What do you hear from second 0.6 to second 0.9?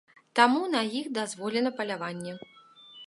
на